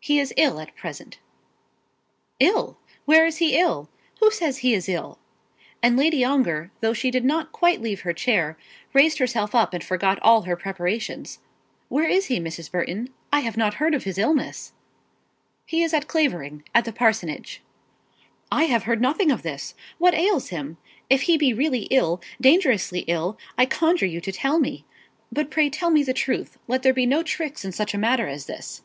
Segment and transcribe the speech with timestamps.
[0.00, 1.18] "He is ill at present."
[2.40, 2.78] "Ill!
[3.04, 3.90] Where is he ill?
[4.20, 5.18] Who says he is ill?"
[5.82, 8.56] And Lady Ongar, though she did not quite leave her chair,
[8.94, 11.40] raised herself up and forgot all her preparations.
[11.90, 12.70] "Where is he, Mrs.
[12.70, 13.12] Burton?
[13.30, 14.72] I have not heard of his illness."
[15.66, 17.60] "He is at Clavering; at the parsonage."
[18.50, 19.74] "I have heard nothing of this.
[19.98, 20.78] What ails him?
[21.10, 24.86] If he be really ill, dangerously ill, I conjure you to tell me.
[25.30, 26.56] But pray tell me the truth.
[26.66, 28.82] Let there be no tricks in such a matter as this."